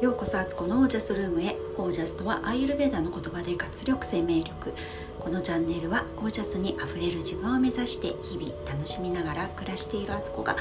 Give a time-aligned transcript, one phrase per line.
[0.00, 1.56] ようこそアツコのオージャスルームへ。
[1.76, 4.72] オージャスとはアイルベーダの言葉で活力生命力。
[5.18, 10.54] このチャンネルはオージャスにあふれる自分を目指して日々楽しみながら暮らしているアツコが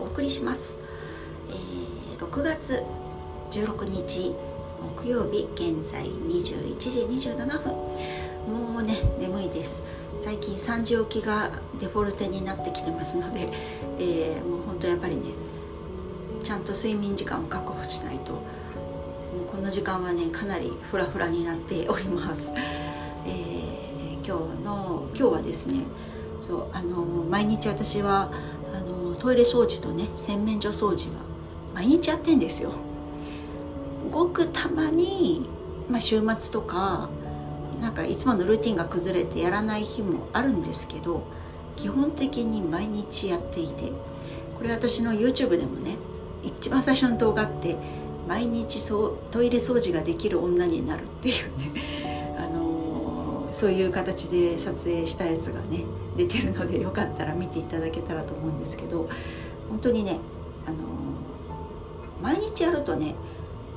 [0.00, 0.80] お送りします、
[1.50, 2.82] えー、6月
[3.50, 4.34] 16日
[4.96, 7.74] 木曜日現在21時27分。
[8.72, 9.84] もうね眠いです。
[10.22, 13.50] 最近3時起きがデフォルテになってきてますので、
[13.98, 15.24] えー、もう本当やっぱりね
[16.42, 18.40] ちゃんと睡眠時間を確保しないと
[19.58, 22.52] この時間はねかなりフラフラになっております、
[23.26, 25.82] えー、今日の今日はですね
[26.38, 28.30] そうあの毎日私は
[28.72, 31.22] あのトイレ掃除とね洗面所掃除は
[31.74, 32.70] 毎日やってんですよ。
[34.12, 35.50] ごくたまに、
[35.90, 37.10] まあ、週末とか
[37.80, 41.24] なんかいつものルーティンが崩れてやらない日もあるんですけど
[41.74, 43.90] 基本的に毎日やっていて
[44.54, 45.96] これ私の YouTube でもね
[46.44, 47.76] 一番最初の動画って
[48.28, 59.08] 毎日そうトイレ掃除ができる女になるっていうね、 あのー、そういう形で撮影したやつがね出てるのでよかったら見ていただけたらと思うんですけど
[59.70, 60.18] 本当にね、
[60.66, 60.78] あのー、
[62.22, 63.14] 毎日やるとね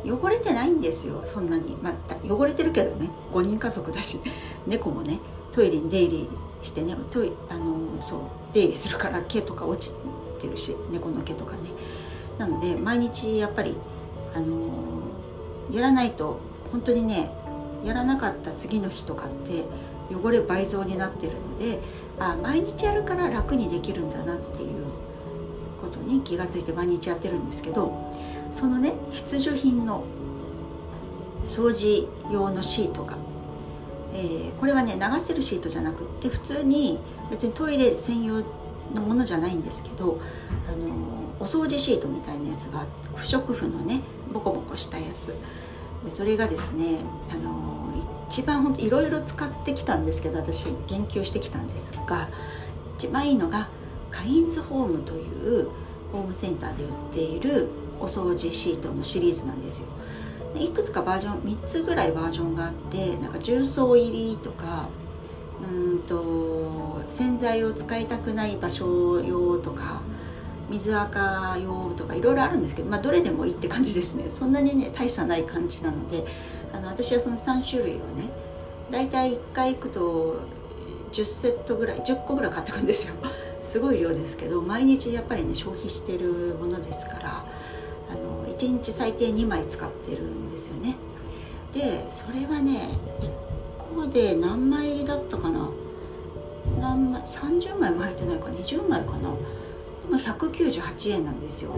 [0.03, 1.93] 汚れてないんですよそんなに、まあ、
[2.27, 4.19] 汚れてるけどね5人家族だし
[4.67, 5.19] 猫もね
[5.53, 6.29] トイレに出入り
[6.61, 8.19] してねトイあのそう
[8.51, 9.93] 出入りするから毛とか落ち
[10.41, 11.59] てるし猫の毛とかね。
[12.37, 13.75] なので毎日やっぱり
[14.33, 14.71] あの
[15.71, 16.39] やらないと
[16.71, 17.31] 本当にね
[17.83, 19.65] やらなかった次の日とかって
[20.13, 21.79] 汚れ倍増になってるので
[22.19, 24.85] あ毎日やるから楽にできるんだなっていう
[25.81, 28.11] ことに気が付いて毎日やってるんですけど
[28.53, 30.03] そのね必需品の
[31.45, 33.17] 掃除用のシートが、
[34.13, 36.99] えー、これはね流せるシートじゃなくって普通に
[37.31, 38.43] 別にトイレ専用
[38.93, 40.19] のものじゃないんですけど、
[40.67, 40.93] あの
[41.39, 45.35] お掃除シートみたいなやつがあって不織布のねボコボコしたやつ。
[46.03, 46.99] でそれがですね、
[47.29, 47.71] あの
[48.27, 52.29] 一番本当いろいろ使ってきたんですけど私言及してきたんですが
[52.97, 53.67] 一番いいのが
[54.09, 55.23] カインズホームとい
[55.61, 55.67] う
[56.11, 57.67] ホームセンターで売っている
[57.99, 59.87] お掃除シートのシリーズなんですよ。
[60.55, 64.89] いくつかバージョン3つぐらいバージョンがあってなんか重曹入りとか
[65.61, 70.01] うんと洗剤を使いたくない場所用とか
[70.71, 74.29] 水垢用とかいろいろあるんですけど、まあ、どれでもいいって感じですね。
[74.29, 76.25] そんなにね大差ない感じなので
[76.73, 78.29] あの私はその3種類をね
[78.89, 80.39] 大体1回行くと
[81.11, 83.13] 10セットぐらい10個ぐらい買ってくんですよ。
[83.63, 87.45] すごい量ですけど毎日やっぱりね消費してるものですから
[88.09, 90.95] あの1日最低2枚使ってるんですよね。
[91.73, 92.89] でそれはね
[93.21, 95.69] 1個で何枚入りだったかな。
[96.79, 99.33] 何枚30枚も入ってないか20枚かな。
[100.01, 101.71] でも198円なんですよ。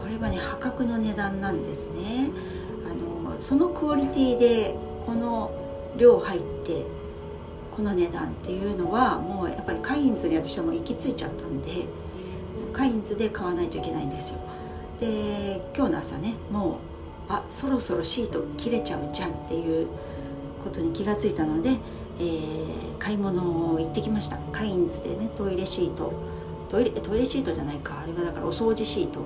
[0.00, 2.30] これはね破格の値段なんですね。
[2.84, 2.88] あ
[3.32, 4.74] のそのクオリティで
[5.06, 5.50] この
[5.96, 6.84] 量入って
[7.74, 11.86] この値段っていうのはもうやっぱりカインズに私はもう行き着いちゃったんで
[12.72, 14.38] カインズで買わないといけないんですよ。
[15.00, 16.74] で今日の朝ねもう
[17.32, 19.86] あそろそろシート切れちゃうじゃんっていう
[20.62, 21.70] ことに気がついたので、
[22.18, 24.36] えー、買い物を行ってきました。
[24.52, 26.12] カインズでねトイレシート。
[26.70, 28.00] トイレトイレシートじゃないか。
[28.00, 29.20] あれはだからお掃除シート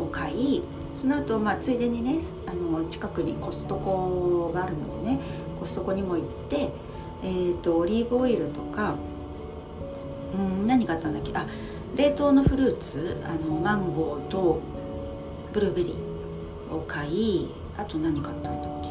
[0.00, 0.62] を買い
[0.94, 5.18] その後、まあついでにねあの近くにコストコがあるのでね
[5.58, 6.70] コストコにも行って、
[7.22, 8.96] えーと、オリーブオイルとか
[10.34, 11.32] うん何があったんだっけ？
[11.34, 11.46] あ
[11.96, 14.60] 冷凍のフルーツあのマンゴーと
[15.52, 18.90] ブルーベリーを買いあと何買ったんだっけ？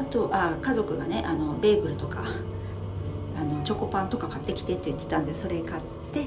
[0.00, 2.24] あとあ家族がねあのベーグルとか
[3.36, 5.82] あのチョコパンとか買ってきてって言ってたんでそれ買っ
[6.12, 6.26] て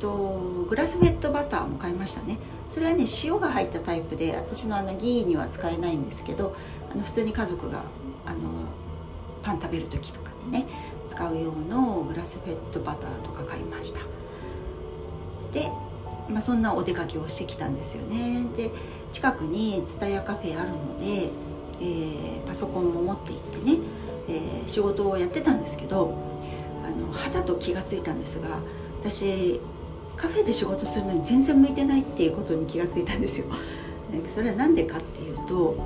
[0.00, 2.38] とグラスフェットバターも買いましたね。
[2.68, 6.54] それはね塩が入ったタイプで私のあのギーには使えないんですけど
[6.92, 7.82] あの普通に家族が
[8.24, 8.38] あの
[9.42, 10.66] パン食べる時とかにね
[11.08, 14.00] 使う用のグラスフェットバターとか買いました。
[15.52, 15.70] で
[16.28, 18.44] まあ、そんなお出かけをしてきたんですよね。
[18.56, 18.70] で
[19.12, 21.30] 近くに蔦屋カフェあるので、
[21.80, 23.78] えー、パソコンも持って行ってね、
[24.28, 26.14] えー、仕事をやってたんですけど
[26.84, 28.60] あの肌と気が付いたんですが
[29.00, 29.60] 私
[30.20, 33.46] カフェで仕事するのに全然向いてないっていうことに気が付いたんですよ。
[34.26, 35.76] それは何でかっていうと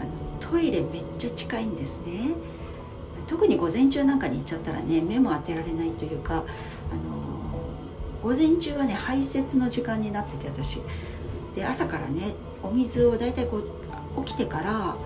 [0.00, 0.10] あの
[0.40, 2.30] トイレめっちゃ近いんですね。
[3.26, 6.36] 特に午前中なんかに行っちゃったらね目も当てられないというか
[6.90, 7.02] あの
[8.22, 10.80] 午前中はね排泄の時間になってて私。
[11.54, 14.96] で朝からねお水を大体こう起きてから、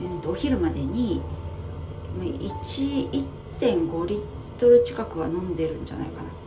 [0.00, 1.20] えー、とお昼までに
[2.18, 4.22] 1.5リッ
[4.56, 6.39] トル近くは飲んでるんじゃないかな。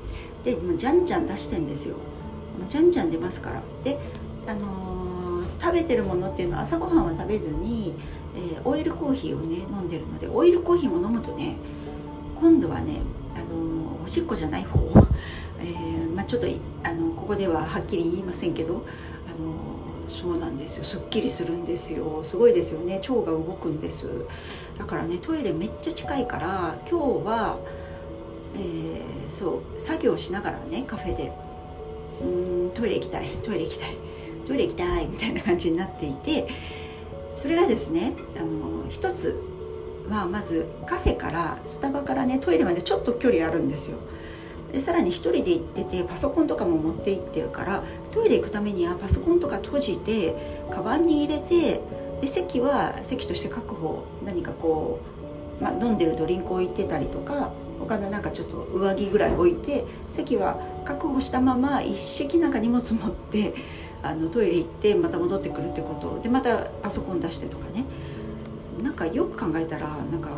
[0.43, 1.95] でもうじゃんじゃん出してんですよ。
[2.59, 3.61] もうじゃんじゃん出ますから。
[3.83, 3.97] で
[4.45, 7.93] あのー、食べてるものっていうのは朝ごはんは食べずに、
[8.35, 11.57] えー、オイルコーヒーをね飲んでるのでオイルコーヒーも飲むとね
[12.39, 12.99] 今度はね、
[13.35, 14.79] あのおしっこじゃない方、
[15.59, 16.47] えー、まあ、ちょっと
[16.83, 18.85] あのここでははっきり言いませんけど、
[19.25, 19.55] あの
[20.09, 20.83] そうなんですよ。
[20.83, 22.19] すっきりするんですよ。
[22.23, 22.95] すごいですよね。
[22.97, 24.09] 腸が動くんです。
[24.77, 27.57] だからねトイレめっちゃ近いから今日は、
[28.55, 31.31] えー、そう作業しながらねカフェで。
[32.21, 33.97] うんトイレ行きたいトイレ行きたい
[34.47, 36.47] トイレ行きたいみたいな感じになっていて
[37.35, 39.41] それがですねあの一つ
[40.09, 43.97] はまずカフェからスタバからねトイレまでちょっと距離あるんですよ。
[44.71, 50.35] でさらに1人で行っててパソコンとかも持って行ってるからトイレ行くためにはパソコンとか閉じて
[50.71, 51.79] カバンに入れて
[52.21, 54.99] で席は席として確保何かこ
[55.59, 57.51] う、まあ、飲んでるドリンク置いてたりとか
[57.85, 63.53] 他のなんかちょっと上着ぐらい置いて席は確保したまま一式なんか荷物持って
[64.01, 66.19] あのトイレ行ってまた戻ってくるってこと。
[66.21, 67.85] でまたパソコン出してとかね。
[68.83, 70.29] なんかよく考えたらなんか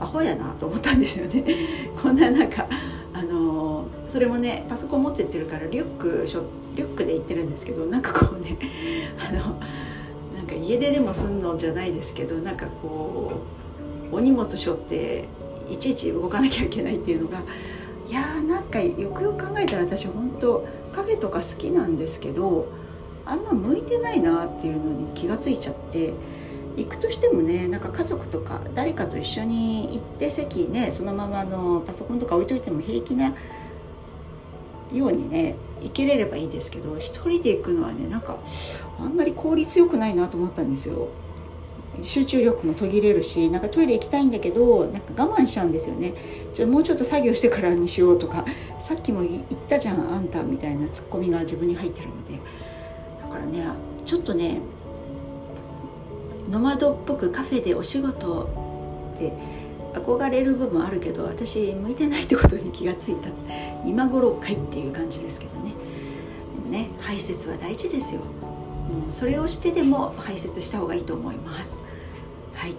[0.00, 1.44] アホやなと思ったんですよね。
[2.00, 2.66] こんななんか
[3.14, 6.42] あのそれもねパソコン持ってってるからリュックしょ
[6.76, 8.58] リュックで行ってるんですけどなんかこうね
[9.18, 9.58] あの
[10.36, 13.30] なんか家出でもすんのじゃないですけどなんかこ
[14.12, 15.24] うお荷物しょって
[15.70, 17.42] いちいち動かなきゃいけないっていうのが
[18.08, 22.66] いやーなんかよくよく考えたら私本当カフェとか好きなんですけど
[23.24, 26.12] あんま向いてないなっていうのに気がついちゃって
[26.76, 33.34] 行くとしてもねなんか家族とか誰かと一緒に行って席ねそのままのパソコンとか置いといても平気な
[34.92, 38.38] ようにね行けれればいいですけど一人で行くのはねなんか
[38.98, 41.08] あんまり効率よくないなと思ったんですよ。
[42.02, 46.14] 集中力も途切れるしなんかトイレ行きたいんだけどなんか我慢しちゃうんですよね。
[46.54, 48.44] ちょもうちょっと作業してからにしようとか
[48.78, 52.38] さっきも言ったじゃんあんたみたいなツッコミが自分に入ってるので。
[53.22, 53.64] だからね
[54.04, 54.58] ちょっとね
[56.50, 58.48] ノマドっぽくカフェでお仕事
[59.18, 59.32] で
[59.94, 63.28] 憧れる部分あるけど私向いてないってことに気がついた。
[63.84, 65.74] 今頃かいっていう感じですけどね。
[66.54, 68.20] でもね排泄は大事ですよ。
[68.20, 71.80] もうそれをしてでも排泄した方がいいと思います。
[72.60, 72.74] はい。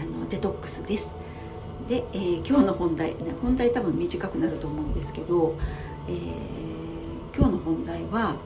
[0.00, 1.14] あのデトックスです。
[1.86, 5.58] で、えー、今日の本題、ね、本題多分短くなると思うんですけど、
[6.08, 8.36] えー、今日の本題は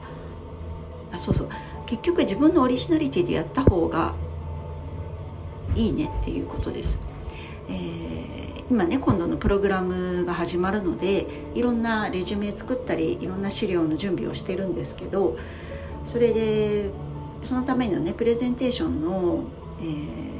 [1.13, 1.49] あそうそう。
[1.85, 4.15] 結局自分のオリジナリティでやった方が
[5.75, 6.99] いいねっていうことです。
[7.69, 15.37] えー、今ね今度のプログラムが始まるのでいろんなレジュメ作ったりいろんな資料の準備をしてるんですけど
[16.03, 16.91] それで
[17.43, 19.45] そのためのねプレゼンテーションの、
[19.79, 20.30] えー、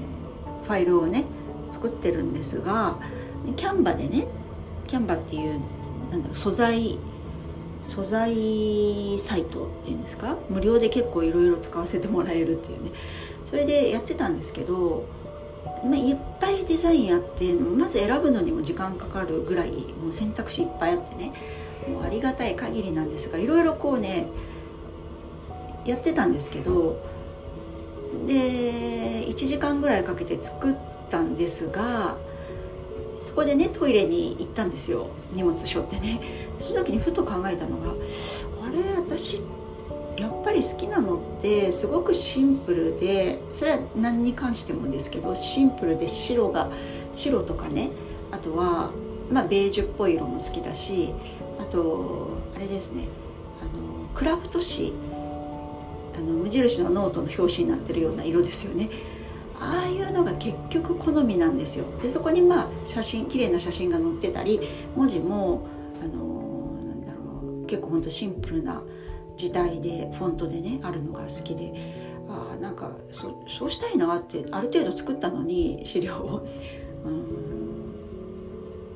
[0.71, 1.25] ファイルをね
[1.69, 2.97] 作ってるんですが
[3.57, 4.27] キャンバでね
[4.87, 5.59] キャンバっていう
[6.09, 6.97] なんだろう素材
[7.81, 10.37] 素材サイトっていうんですか？
[10.49, 12.91] 無料で結構いろいろ使わせてもらえるっていうね。
[13.45, 15.05] それでやってたんですけど
[15.83, 21.33] まあ、いっぱいデザインあってまず選ぶのにも時間かかるぐらいもう選択肢いっぱいあってね
[21.87, 24.27] もうありがたい限りなんですがいろいろこうね
[25.83, 27.03] やってたんですけど
[28.27, 30.75] で1時間ぐらいかけて作っ
[31.09, 32.17] たんですが
[33.19, 35.07] そこでねトイレに行ったんですよ。
[35.33, 36.19] 荷物しょってね。
[36.57, 37.93] その時にふと考えたのが
[38.63, 39.43] あれ私
[40.17, 46.69] やっぱり好きなのってすごくシンプルでそれは何に関してもですけどシンプルで白が
[47.11, 47.91] 白とかね
[48.31, 48.91] あとは、
[49.31, 51.13] まあ、ベージュっぽい色も好きだし
[51.59, 53.05] あとあれですね
[53.61, 54.93] あのクラフト紙
[56.15, 58.89] あの無印のノートの表紙になってるような色ですよね。
[59.59, 61.85] ああいうのが結局好みなんですよ。
[62.01, 64.59] でそこにまあ写真綺麗な写真が載ってたり
[64.95, 65.67] 文字も
[66.03, 68.81] あのなんだろう結構ほんとシンプルな
[69.37, 72.01] 字体でフォントでねあるのが好きで。
[72.31, 76.47] あなんかそそうしたいなってある程度作ったのに資料を。
[77.05, 77.31] うん。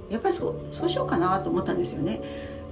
[0.09, 2.21] やっぱりそうそうしようかなと思ったんですよね。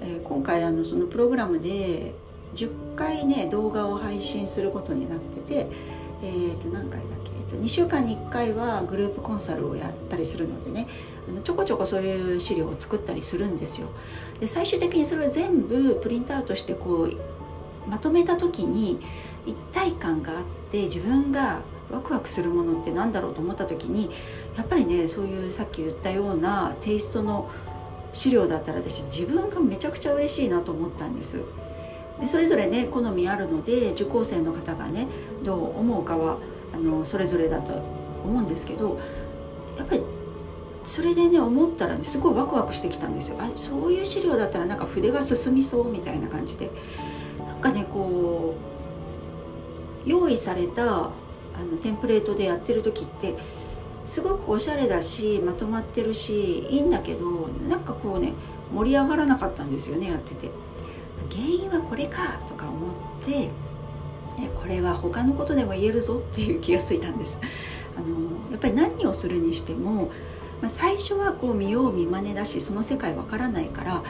[0.01, 2.13] えー、今回あのそのプログラムで
[2.53, 5.67] 10回ね動画を配信することになってて、
[6.21, 10.87] えー、と何回だっけ、えー、と2週間に1回はグループコンサルをやったりするのでね
[11.27, 13.87] あのちょこちょこそういう資料を作ったりするんですよ。
[14.39, 17.17] で最終的にそれを全部プリントアウトしてこう
[17.89, 18.99] まとめた時に
[19.45, 24.09] 一体感があって自分がワクワクするものって何だろうと思った時に
[24.57, 27.49] やっぱりねそういうさっき言ったようなテイストの
[28.13, 31.39] 資料だったら私自分がめちゃくちゃ嬉しいなと思ったんです
[32.19, 35.07] でそれぞれね好みあるので受講生の方がね
[35.43, 36.37] どう思うかは
[36.73, 37.73] あのそれぞれだと
[38.23, 38.99] 思うんですけど
[39.77, 40.03] やっぱり
[40.83, 43.37] それでね思ったらねすごいワクワクしてきたんですよ。
[43.39, 46.71] あそういう資料だったらなんか筆が進みそうみたいな感じで。
[47.45, 48.55] なんかねこ
[50.05, 51.05] う用意された
[51.55, 53.35] あのテンプレートでやってる時って
[54.03, 58.33] すごくおしゃれだしまとまってるしいいんだけどなんかこうね
[58.73, 60.51] 盛り上がらなかったんですよねやってて。
[61.31, 63.49] 原因はこれかとか思って
[64.55, 67.39] これは他のことでも言えるぞっていう気がついたんです。
[67.95, 70.11] あのやっぱり何をするにしても、
[70.61, 74.03] ま、最初はこう見よう見まねだしその世界わからないから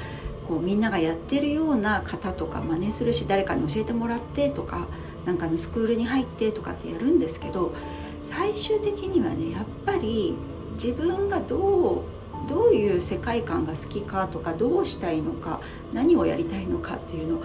[0.47, 4.87] こうみんながやってるような方とか真似するし誰かに教えてもらってとか
[5.25, 7.73] なんかのスクールに入ってとかってやるんですけど
[8.21, 10.35] 最終的にはねやっぱり
[10.73, 12.01] 自分がどう
[12.47, 15.61] どういう世界観が好きかとかどうしたいのか
[15.93, 17.43] 何をやりたいのかっていうの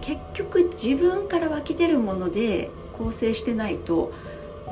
[0.00, 4.12] 結局自分から湧き出るもので構成してないと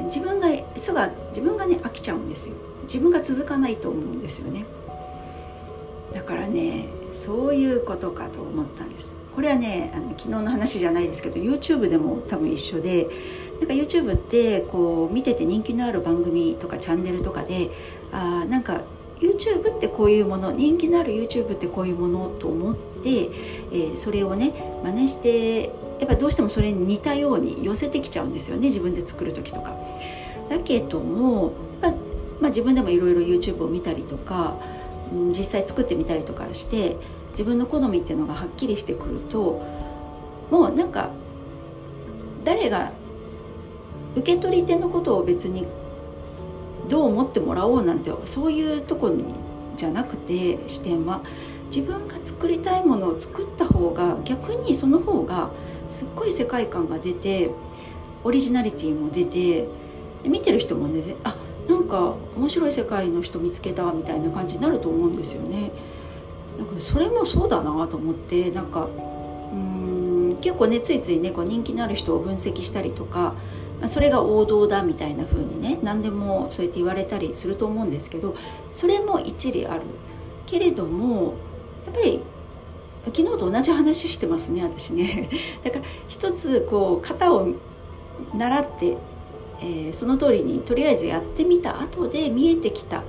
[0.05, 0.99] 自分がすぐ
[1.31, 2.55] 自分がね飽きちゃうんですよ。
[2.83, 4.65] 自分が続かないと思うんですよね。
[6.15, 9.13] だからねそういうことかと思ったんです。
[9.35, 13.09] これはねあの昨日の話じゃないですけど YouTube でも多分一緒で
[13.59, 17.71] なんか YouTube ってこう見てて人気のある番組とかチャンネルとかで
[18.13, 18.83] あなんか
[19.21, 24.53] YouTube ってこういうもの人気のある YouTube ってこういうものと思って、えー、それをね
[24.85, 29.75] 真似してやっぱどうしてもそれに似たように寄せてきちゃうんですよね自分で作る時とか。
[30.49, 31.93] だけども、まあ、
[32.41, 34.57] まあ、自分でもいろいろ YouTube を見たりとか、
[35.13, 36.97] うん、実際作ってみたりとかして
[37.31, 39.63] 自分の好みっていうのがはっきりしてくると
[40.51, 41.11] もうなんか
[42.45, 42.93] 誰が
[44.15, 45.67] 受け取り手のことを別に
[46.89, 49.25] どう思ってもらおうなんてそういうとこに
[49.77, 51.23] じゃなくて視点は
[51.67, 55.51] 自分が作りたいものを作った方が逆にその方が
[55.89, 57.51] すっごい世界観が出て
[58.25, 59.69] オリジナリティも出て
[60.25, 61.37] 見てる人もねあ
[61.69, 65.73] なんか面白い世界の人見つけたみたいな感じになると思うんですよね。
[66.57, 68.89] なんかそれもそうだなと思ってなんか
[70.47, 73.35] 結構ねついついねこう人気のある人を分析したりとか
[73.87, 78.37] それが王道だみたいな風にね何でもそうやって言われたりすると思うんですけど
[78.71, 79.83] それも一理ある。
[80.47, 81.35] けれども
[81.85, 82.23] やっぱり
[83.07, 85.29] 昨日と同じ話してますね私ね。
[85.65, 87.49] だから一つこう型を
[88.33, 88.97] 習って、
[89.61, 93.03] えー、その通りにとりあえずやってみた後で見えてきた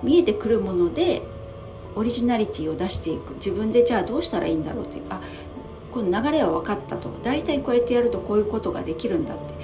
[0.00, 1.22] 見えてくるもので
[1.96, 3.34] オリジナリティを出していく。
[3.34, 5.02] 自分でじゃあどうしたらいいんだろうっていう。
[5.08, 5.20] あ
[5.92, 7.10] この流れは分かったと。
[7.22, 9.54] 大体こうやってやるとこういうことができるんだって。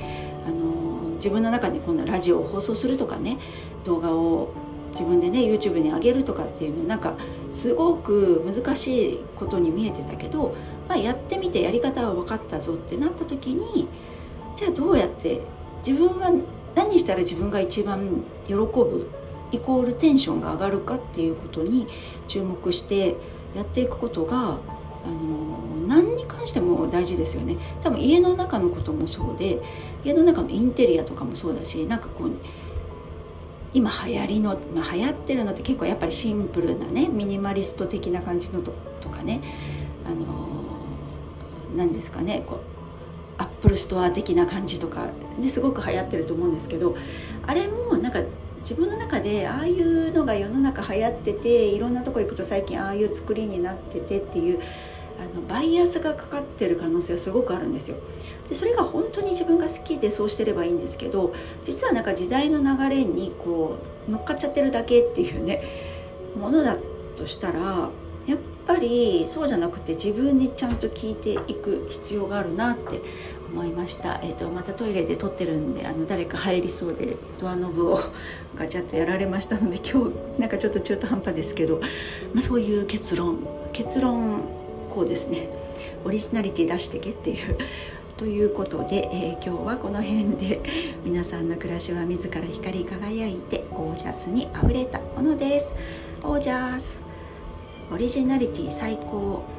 [0.46, 3.38] あの自分の中でこんなラジオを放送するとかね
[3.84, 4.50] 動画を
[4.92, 7.14] 自分でね YouTube に上げるとかっていうのなんか
[7.50, 10.54] すごく難しいことに見えてたけど、
[10.88, 13.88] まあ、やってみてやり方は分かったぞってなった時に
[14.56, 15.42] じゃあどうやって
[15.86, 16.32] 自分は
[16.74, 19.10] 何したら自分が一番喜ぶ
[19.52, 21.86] イコールテンションが上がるかっていうことに
[22.26, 23.16] 注目して
[23.54, 24.58] やっていくことが
[25.08, 27.56] あの何に関しても大事ですよね。
[27.82, 29.62] 多分家の中のこともそうで
[30.04, 32.36] 家の中のインテリアとかもそうだしなんかこう、ね、
[33.72, 39.40] 今流行りの、まあ、流行ってるのって結構やっぱりシンプルなねミニマリスト的な感じのととかね
[40.04, 40.48] あの
[41.76, 42.60] 何ですかねこう
[43.42, 45.08] アップルストア的な感じとか
[45.40, 46.96] ですごく流行ってると思うんですけど
[47.46, 48.20] あれもなんか
[48.60, 54.60] 自分の中でああいうのが世の中流行ってていろんなとこ行くと最近ああいう作りになっててっていう
[55.18, 57.96] あのバイアスがかかってる可能性はすごくあるんですよ。
[58.48, 61.34] でそれが本当に自分が好きでそうしてればいいんですけど
[61.64, 65.62] 実はなんか時代の流れにこう乗っかっちゃってるだけっていうね
[66.34, 66.78] ものだ
[67.16, 67.90] としたら
[68.26, 73.02] やっぱりそうじゃなくて自分にちゃんと聞いていく必要があるなって
[73.50, 77.98] 思いました、えーと、またトイレで撮ってるんであの誰か入りそうでドアノブを
[78.54, 81.80] ガチャッとやられましたので今日なんかちょっと中途半端ですけど、
[82.34, 83.38] まあ、そういう結論
[83.72, 84.57] 結論
[84.88, 85.48] こうですね
[86.04, 87.56] オリジナリティ出してけっていう
[88.16, 90.60] ということで、えー、今日はこの辺で
[91.04, 95.74] 皆さんの暮らしは自ら光り輝いてゴージャスにあふれたものです。
[96.22, 97.00] ゴージャス。
[97.90, 99.57] オリジナリティ最高。